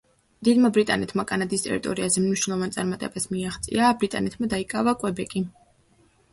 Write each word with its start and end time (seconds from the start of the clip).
დიდმა 0.47 0.69
ბრიტანეთმა 0.77 1.25
კანადის 1.31 1.65
ტერიტორიაზე 1.65 2.25
მნიშვნელოვან 2.25 2.75
წარმატებებს 2.79 3.29
მიაღწია, 3.37 3.93
ბრიტანეთმა 4.03 4.53
დაიკავა 4.57 4.99
კვებეკი. 5.05 5.47